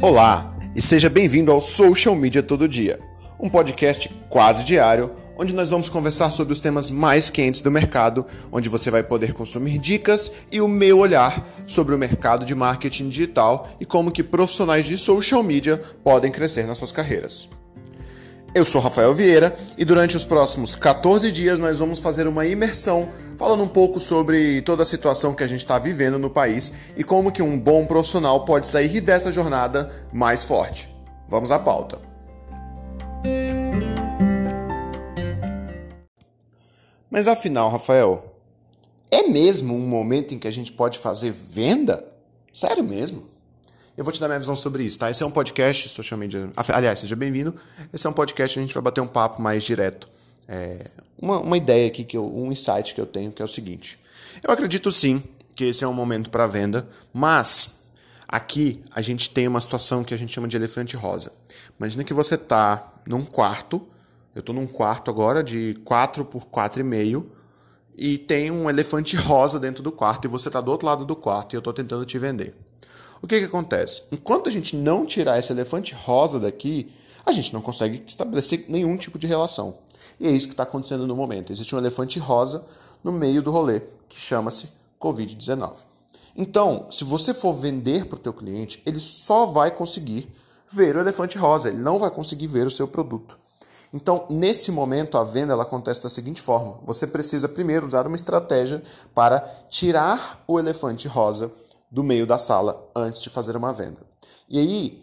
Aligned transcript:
Olá 0.00 0.54
e 0.74 0.82
seja 0.82 1.08
bem-vindo 1.08 1.50
ao 1.50 1.58
Social 1.58 2.14
Media 2.14 2.42
Todo 2.42 2.68
Dia, 2.68 3.00
um 3.40 3.48
podcast 3.48 4.10
quase 4.28 4.62
diário 4.62 5.10
onde 5.38 5.54
nós 5.54 5.70
vamos 5.70 5.88
conversar 5.88 6.30
sobre 6.30 6.52
os 6.52 6.60
temas 6.60 6.90
mais 6.90 7.30
quentes 7.30 7.62
do 7.62 7.70
mercado, 7.70 8.26
onde 8.52 8.68
você 8.68 8.90
vai 8.90 9.02
poder 9.02 9.32
consumir 9.32 9.78
dicas 9.78 10.30
e 10.52 10.60
o 10.60 10.68
meu 10.68 10.98
olhar 10.98 11.46
sobre 11.66 11.94
o 11.94 11.98
mercado 11.98 12.44
de 12.44 12.54
marketing 12.54 13.08
digital 13.08 13.70
e 13.80 13.86
como 13.86 14.10
que 14.10 14.22
profissionais 14.22 14.84
de 14.84 14.98
social 14.98 15.42
media 15.42 15.80
podem 16.04 16.30
crescer 16.30 16.66
nas 16.66 16.76
suas 16.76 16.92
carreiras. 16.92 17.48
Eu 18.56 18.64
sou 18.64 18.80
Rafael 18.80 19.14
Vieira 19.14 19.54
e 19.76 19.84
durante 19.84 20.16
os 20.16 20.24
próximos 20.24 20.74
14 20.74 21.30
dias 21.30 21.60
nós 21.60 21.78
vamos 21.78 21.98
fazer 21.98 22.26
uma 22.26 22.46
imersão 22.46 23.10
falando 23.36 23.62
um 23.62 23.68
pouco 23.68 24.00
sobre 24.00 24.62
toda 24.62 24.82
a 24.82 24.86
situação 24.86 25.34
que 25.34 25.44
a 25.44 25.46
gente 25.46 25.58
está 25.58 25.78
vivendo 25.78 26.18
no 26.18 26.30
país 26.30 26.72
e 26.96 27.04
como 27.04 27.30
que 27.30 27.42
um 27.42 27.58
bom 27.58 27.84
profissional 27.84 28.46
pode 28.46 28.66
sair 28.66 29.02
dessa 29.02 29.30
jornada 29.30 29.90
mais 30.10 30.42
forte. 30.42 30.88
Vamos 31.28 31.50
à 31.50 31.58
pauta. 31.58 31.98
Mas 37.10 37.28
afinal, 37.28 37.68
Rafael, 37.68 38.40
é 39.10 39.24
mesmo 39.24 39.74
um 39.74 39.86
momento 39.86 40.32
em 40.32 40.38
que 40.38 40.48
a 40.48 40.50
gente 40.50 40.72
pode 40.72 40.98
fazer 40.98 41.30
venda? 41.30 42.02
Sério 42.54 42.82
mesmo? 42.82 43.35
Eu 43.96 44.04
vou 44.04 44.12
te 44.12 44.20
dar 44.20 44.28
minha 44.28 44.38
visão 44.38 44.54
sobre 44.54 44.84
isso, 44.84 44.98
tá? 44.98 45.10
Esse 45.10 45.22
é 45.22 45.26
um 45.26 45.30
podcast, 45.30 45.88
social 45.88 46.18
media. 46.18 46.50
Aliás, 46.74 46.98
seja 46.98 47.16
bem-vindo. 47.16 47.54
Esse 47.92 48.06
é 48.06 48.10
um 48.10 48.12
podcast, 48.12 48.58
a 48.58 48.62
gente 48.62 48.74
vai 48.74 48.82
bater 48.82 49.00
um 49.00 49.06
papo 49.06 49.40
mais 49.40 49.64
direto. 49.64 50.08
É, 50.46 50.86
uma, 51.20 51.40
uma 51.40 51.56
ideia 51.56 51.86
aqui, 51.88 52.04
que 52.04 52.16
eu, 52.16 52.26
um 52.36 52.52
insight 52.52 52.94
que 52.94 53.00
eu 53.00 53.06
tenho, 53.06 53.32
que 53.32 53.40
é 53.40 53.44
o 53.44 53.48
seguinte. 53.48 53.98
Eu 54.42 54.50
acredito 54.50 54.92
sim 54.92 55.22
que 55.54 55.64
esse 55.64 55.82
é 55.82 55.88
um 55.88 55.94
momento 55.94 56.30
para 56.30 56.46
venda, 56.46 56.86
mas 57.12 57.76
aqui 58.28 58.82
a 58.94 59.00
gente 59.00 59.30
tem 59.30 59.48
uma 59.48 59.60
situação 59.60 60.04
que 60.04 60.12
a 60.12 60.16
gente 60.16 60.32
chama 60.32 60.46
de 60.46 60.56
elefante 60.56 60.94
rosa. 60.96 61.32
Imagina 61.78 62.04
que 62.04 62.12
você 62.12 62.36
tá 62.36 62.92
num 63.06 63.24
quarto 63.24 63.86
eu 64.36 64.40
estou 64.40 64.54
num 64.54 64.66
quarto 64.66 65.10
agora 65.10 65.42
de 65.42 65.80
4 65.82 66.22
por 66.26 66.44
4,5 66.44 67.24
e 67.96 68.18
tem 68.18 68.50
um 68.50 68.68
elefante 68.68 69.16
rosa 69.16 69.58
dentro 69.58 69.82
do 69.82 69.90
quarto 69.90 70.26
e 70.26 70.28
você 70.28 70.50
está 70.50 70.60
do 70.60 70.70
outro 70.70 70.86
lado 70.86 71.06
do 71.06 71.16
quarto 71.16 71.54
e 71.54 71.56
eu 71.56 71.60
estou 71.60 71.72
tentando 71.72 72.04
te 72.04 72.18
vender. 72.18 72.54
O 73.22 73.26
que, 73.26 73.38
que 73.38 73.46
acontece? 73.46 74.02
Enquanto 74.12 74.48
a 74.48 74.52
gente 74.52 74.76
não 74.76 75.06
tirar 75.06 75.38
esse 75.38 75.52
elefante 75.52 75.94
rosa 75.94 76.38
daqui, 76.38 76.92
a 77.24 77.32
gente 77.32 77.52
não 77.52 77.60
consegue 77.60 78.02
estabelecer 78.06 78.66
nenhum 78.68 78.96
tipo 78.96 79.18
de 79.18 79.26
relação. 79.26 79.78
E 80.20 80.26
é 80.26 80.30
isso 80.30 80.46
que 80.46 80.52
está 80.52 80.62
acontecendo 80.62 81.06
no 81.06 81.16
momento. 81.16 81.52
Existe 81.52 81.74
um 81.74 81.78
elefante 81.78 82.18
rosa 82.18 82.64
no 83.02 83.12
meio 83.12 83.42
do 83.42 83.50
rolê 83.50 83.82
que 84.08 84.18
chama-se 84.18 84.68
Covid-19. 85.00 85.84
Então, 86.36 86.86
se 86.90 87.02
você 87.02 87.32
for 87.32 87.54
vender 87.54 88.06
para 88.06 88.16
o 88.16 88.20
teu 88.20 88.32
cliente, 88.32 88.82
ele 88.84 89.00
só 89.00 89.46
vai 89.46 89.70
conseguir 89.70 90.30
ver 90.68 90.96
o 90.96 91.00
elefante 91.00 91.38
rosa, 91.38 91.68
ele 91.68 91.78
não 91.78 91.98
vai 91.98 92.10
conseguir 92.10 92.46
ver 92.46 92.66
o 92.66 92.70
seu 92.70 92.86
produto. 92.86 93.38
Então, 93.92 94.26
nesse 94.28 94.70
momento, 94.70 95.16
a 95.16 95.24
venda 95.24 95.52
ela 95.52 95.62
acontece 95.62 96.02
da 96.02 96.10
seguinte 96.10 96.42
forma: 96.42 96.78
você 96.84 97.06
precisa 97.06 97.48
primeiro 97.48 97.86
usar 97.86 98.06
uma 98.06 98.16
estratégia 98.16 98.82
para 99.14 99.40
tirar 99.70 100.42
o 100.46 100.58
elefante 100.58 101.08
rosa 101.08 101.50
do 101.90 102.02
meio 102.02 102.26
da 102.26 102.38
sala 102.38 102.90
antes 102.94 103.22
de 103.22 103.30
fazer 103.30 103.56
uma 103.56 103.72
venda. 103.72 104.02
E 104.48 104.58
aí, 104.58 105.02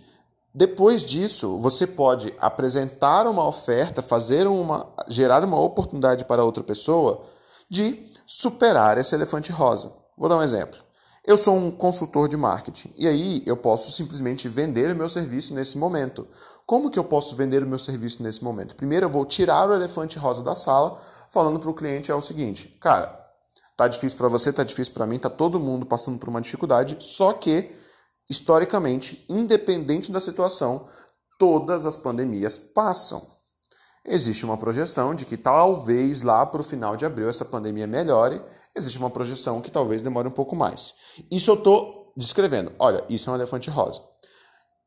depois 0.53 1.06
disso, 1.06 1.58
você 1.58 1.88
pode 1.88 2.34
apresentar 2.40 3.28
uma 3.28 3.48
oferta, 3.48 4.02
fazer 4.02 4.48
uma, 4.48 4.88
gerar 5.08 5.44
uma 5.44 5.59
oportunidade 5.59 6.25
para 6.25 6.44
outra 6.44 6.64
pessoa 6.64 7.25
de 7.70 8.08
superar 8.25 8.98
esse 8.98 9.16
elefante 9.16 9.52
rosa. 9.52 9.94
Vou 10.17 10.30
dar 10.30 10.38
um 10.38 10.44
exemplo. 10.44 10.80
Eu 11.25 11.38
sou 11.38 11.56
um 11.56 11.72
consultor 11.72 12.28
de 12.28 12.36
marketing 12.36 12.94
e 12.97 13.08
aí 13.08 13.42
eu 13.45 13.56
posso 13.56 13.92
simplesmente 13.94 14.50
vender 14.50 14.92
o 14.92 14.95
meu 14.95 15.08
serviço 15.08 15.53
nesse 15.53 15.78
momento. 15.78 16.28
Como 16.66 16.92
que 16.92 17.00
eu 17.00 17.03
posso 17.03 17.34
vender 17.36 17.64
o 17.64 17.68
meu 17.68 17.80
serviço 17.80 18.22
nesse 18.22 18.44
momento? 18.44 18.75
Primeiro 18.75 19.06
eu 19.06 19.09
vou 19.09 19.25
tirar 19.25 19.69
o 19.69 19.74
elefante 19.74 20.19
rosa 20.19 20.44
da 20.44 20.53
sala, 20.53 21.02
falando 21.30 21.59
para 21.59 21.69
o 21.69 21.74
cliente 21.74 22.12
é 22.12 22.16
o 22.16 22.22
seguinte, 22.22 22.78
cara, 22.80 23.22
tá 23.75 23.88
difícil 23.88 24.17
para 24.17 24.28
você, 24.28 24.51
tá 24.53 24.63
difícil 24.63 24.94
para 24.94 25.06
mim, 25.06 25.17
tá 25.17 25.29
todo 25.29 25.59
mundo 25.59 25.85
passando 25.85 26.17
por 26.17 26.29
uma 26.29 26.41
dificuldade, 26.41 26.97
só 27.00 27.34
que 27.34 27.72
historicamente, 28.29 29.25
independente 29.29 30.11
da 30.11 30.19
situação, 30.19 30.88
todas 31.38 31.85
as 31.85 31.97
pandemias 31.97 32.57
passam. 32.57 33.22
Existe 34.06 34.44
uma 34.44 34.57
projeção 34.57 35.16
de 35.16 35.25
que 35.25 35.38
talvez 35.38 36.22
lá 36.22 36.45
para 36.45 36.62
o 36.62 36.63
final 36.63 36.95
de 36.95 37.06
abril 37.06 37.29
essa 37.29 37.45
pandemia 37.45 37.88
melhore, 37.88 38.41
existe 38.75 38.97
uma 38.97 39.09
projeção 39.09 39.62
que 39.62 39.72
talvez 39.72 40.01
demore 40.01 40.28
um 40.28 40.31
pouco 40.31 40.56
mais. 40.56 40.94
Isso 41.31 41.51
eu 41.51 41.56
estou 41.56 42.12
descrevendo. 42.17 42.72
Olha, 42.78 43.03
isso 43.07 43.29
é 43.29 43.33
um 43.33 43.35
elefante 43.35 43.69
rosa. 43.69 44.01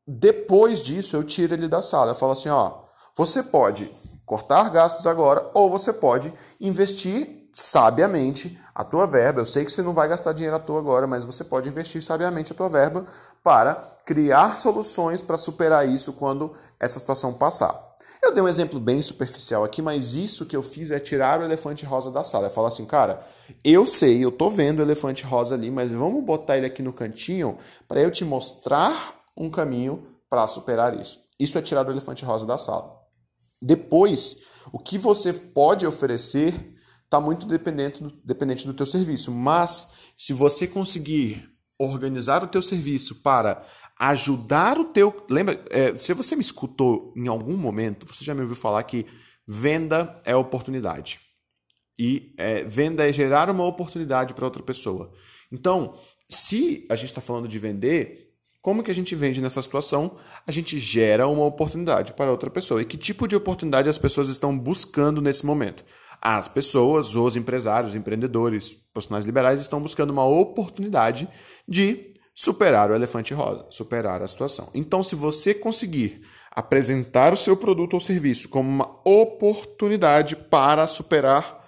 Depois 0.07 0.83
disso, 0.83 1.15
eu 1.15 1.23
tiro 1.23 1.53
ele 1.53 1.67
da 1.67 1.81
sala. 1.81 2.11
Eu 2.11 2.15
falo 2.15 2.33
assim: 2.33 2.49
ó, 2.49 2.83
você 3.15 3.41
pode 3.41 3.91
cortar 4.25 4.69
gastos 4.69 5.07
agora 5.07 5.49
ou 5.53 5.69
você 5.69 5.91
pode 5.91 6.33
investir 6.61 7.46
sabiamente 7.59 8.55
a 8.73 8.83
tua 8.83 9.07
verba. 9.07 9.41
Eu 9.41 9.45
sei 9.45 9.65
que 9.65 9.71
você 9.71 9.81
não 9.81 9.91
vai 9.91 10.07
gastar 10.07 10.31
dinheiro 10.31 10.55
à 10.55 10.59
toa 10.59 10.79
agora, 10.79 11.07
mas 11.07 11.25
você 11.25 11.43
pode 11.43 11.67
investir 11.67 12.03
sabiamente 12.03 12.51
a 12.51 12.55
tua 12.55 12.69
verba 12.69 13.03
para 13.43 13.73
criar 14.05 14.59
soluções 14.59 15.21
para 15.21 15.37
superar 15.37 15.89
isso 15.89 16.13
quando 16.13 16.53
essa 16.79 16.99
situação 16.99 17.33
passar. 17.33 17.95
Eu 18.21 18.31
dei 18.31 18.43
um 18.43 18.47
exemplo 18.47 18.79
bem 18.79 19.01
superficial 19.01 19.63
aqui, 19.63 19.81
mas 19.81 20.13
isso 20.13 20.45
que 20.45 20.55
eu 20.55 20.61
fiz 20.61 20.91
é 20.91 20.99
tirar 20.99 21.41
o 21.41 21.43
elefante 21.43 21.83
rosa 21.83 22.11
da 22.11 22.23
sala. 22.23 22.45
É 22.45 22.49
falar 22.51 22.67
assim, 22.67 22.85
cara, 22.85 23.25
eu 23.63 23.87
sei, 23.87 24.23
eu 24.23 24.31
tô 24.31 24.51
vendo 24.51 24.77
o 24.77 24.83
elefante 24.83 25.23
rosa 25.25 25.55
ali, 25.55 25.71
mas 25.71 25.91
vamos 25.91 26.23
botar 26.23 26.57
ele 26.57 26.67
aqui 26.67 26.83
no 26.83 26.93
cantinho 26.93 27.57
para 27.87 27.99
eu 27.99 28.11
te 28.11 28.23
mostrar 28.23 29.15
um 29.35 29.49
caminho 29.49 30.05
para 30.29 30.45
superar 30.45 30.95
isso. 30.95 31.19
Isso 31.39 31.57
é 31.57 31.61
tirar 31.63 31.87
o 31.87 31.91
elefante 31.91 32.23
rosa 32.23 32.45
da 32.45 32.57
sala. 32.57 33.01
Depois, 33.59 34.43
o 34.71 34.77
que 34.77 34.99
você 34.99 35.33
pode 35.33 35.87
oferecer 35.87 36.76
está 37.07 37.21
muito 37.21 37.45
dependente 37.45 38.03
do, 38.03 38.11
dependente 38.23 38.67
do 38.67 38.73
teu 38.73 38.85
serviço, 38.85 39.31
mas 39.31 39.93
se 40.15 40.33
você 40.33 40.67
conseguir 40.67 41.57
organizar 41.79 42.43
o 42.43 42.47
teu 42.47 42.61
serviço 42.61 43.15
para 43.21 43.63
ajudar 43.99 44.77
o 44.77 44.85
teu. 44.85 45.25
Lembra, 45.29 45.63
é, 45.69 45.95
se 45.95 46.13
você 46.13 46.35
me 46.35 46.41
escutou 46.41 47.13
em 47.15 47.27
algum 47.27 47.55
momento, 47.55 48.05
você 48.05 48.23
já 48.23 48.33
me 48.33 48.41
ouviu 48.41 48.55
falar 48.55 48.83
que 48.83 49.05
venda 49.47 50.19
é 50.25 50.35
oportunidade. 50.35 51.19
E 51.97 52.33
é, 52.37 52.63
venda 52.63 53.07
é 53.07 53.13
gerar 53.13 53.49
uma 53.49 53.65
oportunidade 53.65 54.33
para 54.33 54.45
outra 54.45 54.61
pessoa. 54.61 55.11
Então, 55.51 55.97
se 56.29 56.85
a 56.89 56.95
gente 56.95 57.09
está 57.09 57.21
falando 57.21 57.47
de 57.47 57.57
vender, 57.57 58.27
como 58.61 58.83
que 58.83 58.91
a 58.91 58.95
gente 58.95 59.15
vende 59.15 59.41
nessa 59.41 59.61
situação? 59.61 60.17
A 60.45 60.51
gente 60.51 60.77
gera 60.77 61.27
uma 61.27 61.45
oportunidade 61.45 62.13
para 62.13 62.29
outra 62.29 62.49
pessoa. 62.49 62.81
E 62.81 62.85
que 62.85 62.97
tipo 62.97 63.27
de 63.27 63.35
oportunidade 63.35 63.89
as 63.89 63.97
pessoas 63.97 64.29
estão 64.29 64.57
buscando 64.57 65.21
nesse 65.21 65.45
momento? 65.45 65.83
As 66.21 66.47
pessoas, 66.47 67.15
os 67.15 67.35
empresários, 67.35 67.95
empreendedores, 67.95 68.73
profissionais 68.93 69.25
liberais 69.25 69.61
estão 69.61 69.81
buscando 69.81 70.09
uma 70.11 70.25
oportunidade 70.25 71.27
de 71.67 72.13
superar 72.33 72.91
o 72.91 72.95
elefante 72.95 73.33
rosa, 73.33 73.65
superar 73.69 74.21
a 74.21 74.27
situação. 74.27 74.69
Então, 74.73 75.01
se 75.01 75.15
você 75.15 75.53
conseguir 75.53 76.21
apresentar 76.51 77.33
o 77.33 77.37
seu 77.37 77.55
produto 77.55 77.93
ou 77.93 77.99
serviço 77.99 78.49
como 78.49 78.67
uma 78.67 78.99
oportunidade 79.05 80.35
para 80.35 80.87
superar 80.87 81.63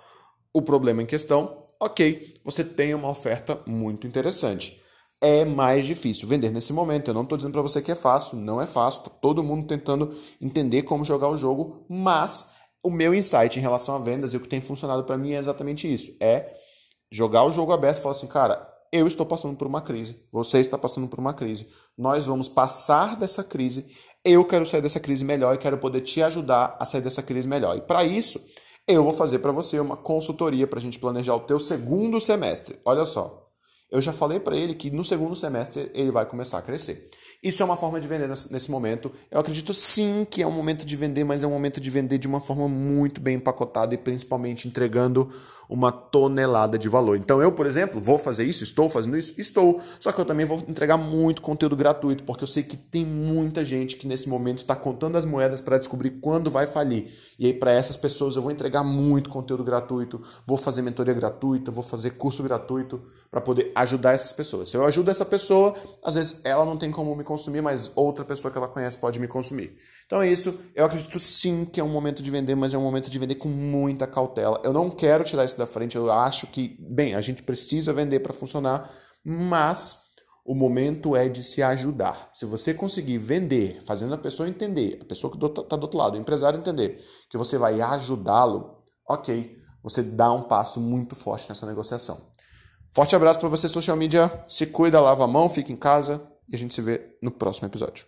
o 0.53 0.61
problema 0.61 1.03
em 1.03 1.05
questão, 1.05 1.65
ok, 1.79 2.39
você 2.43 2.63
tem 2.63 2.93
uma 2.93 3.09
oferta 3.09 3.59
muito 3.65 4.07
interessante. 4.07 4.79
É 5.21 5.45
mais 5.45 5.85
difícil 5.85 6.27
vender 6.27 6.51
nesse 6.51 6.73
momento. 6.73 7.09
Eu 7.09 7.13
não 7.13 7.23
estou 7.23 7.37
dizendo 7.37 7.51
para 7.51 7.61
você 7.61 7.81
que 7.81 7.91
é 7.91 7.95
fácil, 7.95 8.37
não 8.37 8.61
é 8.61 8.65
fácil. 8.65 9.03
Tá 9.03 9.09
todo 9.09 9.43
mundo 9.43 9.67
tentando 9.67 10.15
entender 10.41 10.83
como 10.83 11.03
jogar 11.03 11.29
o 11.29 11.37
jogo, 11.37 11.85
mas 11.89 12.55
o 12.83 12.89
meu 12.89 13.13
insight 13.13 13.57
em 13.57 13.61
relação 13.61 13.95
a 13.95 13.99
vendas 13.99 14.33
e 14.33 14.37
o 14.37 14.39
que 14.39 14.47
tem 14.47 14.61
funcionado 14.61 15.03
para 15.03 15.17
mim 15.17 15.33
é 15.33 15.37
exatamente 15.37 15.91
isso: 15.91 16.15
é 16.19 16.53
jogar 17.11 17.43
o 17.43 17.51
jogo 17.51 17.71
aberto 17.71 17.97
e 17.97 18.01
falar 18.01 18.13
assim, 18.13 18.27
cara, 18.27 18.67
eu 18.91 19.07
estou 19.07 19.25
passando 19.25 19.55
por 19.55 19.67
uma 19.67 19.81
crise, 19.81 20.15
você 20.31 20.59
está 20.59 20.77
passando 20.77 21.07
por 21.07 21.19
uma 21.19 21.33
crise. 21.33 21.67
Nós 21.97 22.25
vamos 22.25 22.49
passar 22.49 23.15
dessa 23.15 23.43
crise. 23.43 23.85
Eu 24.23 24.43
quero 24.43 24.65
sair 24.65 24.81
dessa 24.81 24.99
crise 24.99 25.23
melhor 25.23 25.55
e 25.55 25.59
quero 25.59 25.77
poder 25.77 26.01
te 26.01 26.21
ajudar 26.21 26.75
a 26.79 26.85
sair 26.85 27.01
dessa 27.01 27.23
crise 27.23 27.47
melhor. 27.47 27.77
E 27.77 27.81
para 27.81 28.03
isso, 28.03 28.39
eu 28.87 29.03
vou 29.03 29.13
fazer 29.13 29.39
para 29.39 29.51
você 29.51 29.79
uma 29.79 29.95
consultoria 29.95 30.67
para 30.67 30.79
a 30.79 30.81
gente 30.81 30.99
planejar 30.99 31.35
o 31.35 31.41
teu 31.41 31.59
segundo 31.59 32.19
semestre. 32.19 32.79
Olha 32.83 33.05
só, 33.05 33.48
eu 33.91 34.01
já 34.01 34.13
falei 34.13 34.39
para 34.39 34.55
ele 34.55 34.73
que 34.73 34.91
no 34.91 35.03
segundo 35.03 35.35
semestre 35.35 35.89
ele 35.93 36.11
vai 36.11 36.25
começar 36.25 36.57
a 36.57 36.61
crescer. 36.61 37.07
Isso 37.41 37.63
é 37.63 37.65
uma 37.65 37.77
forma 37.77 37.99
de 38.01 38.07
vender 38.07 38.27
nesse 38.27 38.69
momento. 38.69 39.11
Eu 39.31 39.39
acredito 39.39 39.73
sim 39.73 40.27
que 40.29 40.41
é 40.41 40.47
um 40.47 40.51
momento 40.51 40.85
de 40.85 40.95
vender, 40.95 41.23
mas 41.23 41.41
é 41.41 41.47
um 41.47 41.51
momento 41.51 41.79
de 41.79 41.89
vender 41.89 42.17
de 42.17 42.27
uma 42.27 42.41
forma 42.41 42.67
muito 42.67 43.21
bem 43.21 43.35
empacotada 43.35 43.93
e 43.95 43.97
principalmente 43.97 44.67
entregando 44.67 45.31
uma 45.69 45.91
tonelada 45.91 46.79
de 46.79 46.89
valor. 46.89 47.15
Então 47.15 47.39
eu, 47.39 47.51
por 47.51 47.67
exemplo, 47.67 48.01
vou 48.01 48.17
fazer 48.17 48.43
isso, 48.43 48.63
estou 48.63 48.89
fazendo 48.89 49.15
isso, 49.15 49.39
estou. 49.39 49.79
Só 49.99 50.11
que 50.11 50.19
eu 50.19 50.25
também 50.25 50.45
vou 50.45 50.57
entregar 50.67 50.97
muito 50.97 51.43
conteúdo 51.43 51.75
gratuito, 51.75 52.23
porque 52.23 52.43
eu 52.43 52.47
sei 52.47 52.63
que 52.63 52.75
tem 52.75 53.05
muita 53.05 53.63
gente 53.63 53.95
que 53.95 54.07
nesse 54.07 54.27
momento 54.27 54.57
está 54.57 54.75
contando 54.75 55.15
as 55.15 55.25
moedas 55.25 55.61
para 55.61 55.77
descobrir 55.77 56.09
quando 56.21 56.49
vai 56.49 56.65
falir. 56.65 57.13
E 57.37 57.45
aí 57.45 57.53
para 57.53 57.71
essas 57.71 57.95
pessoas 57.95 58.35
eu 58.35 58.41
vou 58.41 58.51
entregar 58.51 58.83
muito 58.83 59.29
conteúdo 59.29 59.63
gratuito, 59.63 60.19
vou 60.45 60.57
fazer 60.57 60.81
mentoria 60.81 61.13
gratuita, 61.13 61.69
vou 61.69 61.83
fazer 61.83 62.11
curso 62.11 62.41
gratuito 62.41 62.99
para 63.29 63.39
poder 63.39 63.71
ajudar 63.75 64.13
essas 64.13 64.33
pessoas. 64.33 64.69
Se 64.69 64.75
eu 64.75 64.83
ajudo 64.85 65.11
essa 65.11 65.23
pessoa, 65.23 65.75
às 66.03 66.15
vezes 66.15 66.41
ela 66.43 66.65
não 66.65 66.77
tem 66.77 66.89
como 66.89 67.15
me 67.15 67.23
consumir, 67.23 67.61
mas 67.61 67.91
outra 67.95 68.25
pessoa 68.25 68.51
que 68.51 68.57
ela 68.57 68.67
conhece 68.67 68.97
pode 68.97 69.19
me 69.19 69.27
consumir. 69.27 69.77
Então 70.09 70.23
é 70.23 70.27
isso. 70.27 70.59
Eu 70.73 70.85
acredito 70.85 71.19
sim 71.19 71.65
que 71.65 71.79
é 71.79 71.83
um 71.83 71.91
momento 71.91 72.23
de 72.23 72.31
vender, 72.31 72.55
mas 72.55 72.73
é 72.73 72.77
um 72.79 72.81
momento 72.81 73.11
de 73.11 73.19
vender 73.19 73.35
com 73.35 73.47
muita 73.47 74.07
cautela. 74.07 74.59
Eu 74.63 74.73
não 74.73 74.89
quero 74.89 75.23
tirar 75.23 75.45
isso 75.45 75.55
da 75.55 75.67
frente. 75.67 75.95
Eu 75.95 76.11
acho 76.11 76.47
que, 76.47 76.75
bem, 76.79 77.13
a 77.13 77.21
gente 77.21 77.43
precisa 77.43 77.93
vender 77.93 78.19
para 78.21 78.33
funcionar, 78.33 78.89
mas 79.23 79.99
o 80.43 80.55
momento 80.55 81.15
é 81.15 81.29
de 81.29 81.43
se 81.43 81.61
ajudar. 81.61 82.31
Se 82.33 82.43
você 82.43 82.73
conseguir 82.73 83.19
vender, 83.19 83.83
fazendo 83.85 84.15
a 84.15 84.17
pessoa 84.17 84.49
entender, 84.49 84.97
a 84.99 85.05
pessoa 85.05 85.31
que 85.31 85.37
está 85.45 85.75
do 85.75 85.83
outro 85.83 85.99
lado, 85.99 86.15
o 86.15 86.19
empresário 86.19 86.57
entender 86.57 87.05
que 87.29 87.37
você 87.37 87.59
vai 87.59 87.79
ajudá-lo, 87.79 88.79
ok, 89.07 89.57
você 89.83 90.01
dá 90.01 90.33
um 90.33 90.41
passo 90.41 90.81
muito 90.81 91.13
forte 91.15 91.47
nessa 91.47 91.67
negociação. 91.67 92.31
Forte 92.91 93.15
abraço 93.15 93.39
para 93.39 93.47
você, 93.47 93.69
social 93.69 93.95
media. 93.95 94.43
Se 94.47 94.65
cuida, 94.65 94.99
lava 94.99 95.25
a 95.25 95.27
mão, 95.27 95.47
fica 95.47 95.71
em 95.71 95.77
casa 95.77 96.27
e 96.51 96.55
a 96.55 96.57
gente 96.57 96.73
se 96.73 96.81
vê 96.81 97.15
no 97.21 97.29
próximo 97.29 97.67
episódio. 97.67 98.07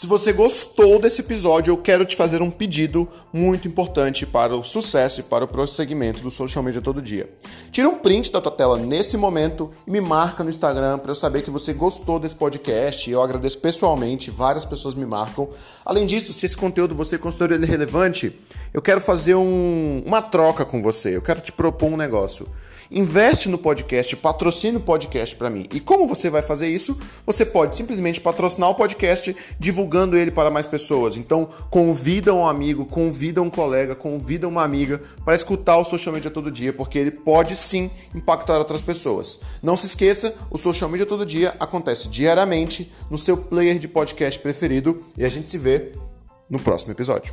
Se 0.00 0.06
você 0.06 0.32
gostou 0.32 0.98
desse 0.98 1.20
episódio, 1.20 1.72
eu 1.72 1.76
quero 1.76 2.06
te 2.06 2.16
fazer 2.16 2.40
um 2.40 2.50
pedido 2.50 3.06
muito 3.30 3.68
importante 3.68 4.24
para 4.24 4.56
o 4.56 4.64
sucesso 4.64 5.20
e 5.20 5.22
para 5.22 5.44
o 5.44 5.46
prosseguimento 5.46 6.22
do 6.22 6.30
social 6.30 6.64
media 6.64 6.80
todo 6.80 7.02
dia. 7.02 7.28
Tira 7.70 7.86
um 7.86 7.96
print 7.96 8.32
da 8.32 8.40
tua 8.40 8.50
tela 8.50 8.78
nesse 8.78 9.18
momento 9.18 9.70
e 9.86 9.90
me 9.90 10.00
marca 10.00 10.42
no 10.42 10.48
Instagram 10.48 11.00
para 11.00 11.10
eu 11.10 11.14
saber 11.14 11.42
que 11.42 11.50
você 11.50 11.74
gostou 11.74 12.18
desse 12.18 12.34
podcast. 12.34 13.10
Eu 13.10 13.20
agradeço 13.20 13.58
pessoalmente, 13.58 14.30
várias 14.30 14.64
pessoas 14.64 14.94
me 14.94 15.04
marcam. 15.04 15.50
Além 15.84 16.06
disso, 16.06 16.32
se 16.32 16.46
esse 16.46 16.56
conteúdo 16.56 16.94
você 16.94 17.18
considera 17.18 17.54
ele 17.54 17.66
relevante, 17.66 18.34
eu 18.72 18.80
quero 18.80 19.02
fazer 19.02 19.34
um, 19.34 20.02
uma 20.06 20.22
troca 20.22 20.64
com 20.64 20.82
você. 20.82 21.14
Eu 21.14 21.20
quero 21.20 21.42
te 21.42 21.52
propor 21.52 21.92
um 21.92 21.98
negócio. 21.98 22.48
Investe 22.90 23.48
no 23.48 23.56
podcast, 23.56 24.16
patrocine 24.16 24.76
o 24.78 24.80
podcast 24.80 25.36
para 25.36 25.48
mim. 25.48 25.64
E 25.72 25.78
como 25.78 26.08
você 26.08 26.28
vai 26.28 26.42
fazer 26.42 26.66
isso? 26.66 26.98
Você 27.24 27.46
pode 27.46 27.76
simplesmente 27.76 28.20
patrocinar 28.20 28.68
o 28.68 28.74
podcast 28.74 29.36
divulgando 29.60 30.16
ele 30.16 30.32
para 30.32 30.50
mais 30.50 30.66
pessoas. 30.66 31.16
Então, 31.16 31.48
convida 31.70 32.34
um 32.34 32.44
amigo, 32.44 32.84
convida 32.84 33.40
um 33.40 33.48
colega, 33.48 33.94
convida 33.94 34.48
uma 34.48 34.64
amiga 34.64 35.00
para 35.24 35.36
escutar 35.36 35.76
o 35.76 35.84
social 35.84 36.12
media 36.12 36.32
todo 36.32 36.50
dia, 36.50 36.72
porque 36.72 36.98
ele 36.98 37.12
pode 37.12 37.54
sim 37.54 37.88
impactar 38.12 38.58
outras 38.58 38.82
pessoas. 38.82 39.38
Não 39.62 39.76
se 39.76 39.86
esqueça, 39.86 40.34
o 40.50 40.58
social 40.58 40.90
media 40.90 41.06
todo 41.06 41.24
dia 41.24 41.54
acontece 41.60 42.08
diariamente 42.08 42.92
no 43.08 43.16
seu 43.16 43.36
player 43.36 43.78
de 43.78 43.86
podcast 43.86 44.40
preferido 44.40 45.04
e 45.16 45.24
a 45.24 45.28
gente 45.28 45.48
se 45.48 45.58
vê 45.58 45.92
no 46.50 46.58
próximo 46.58 46.90
episódio. 46.90 47.32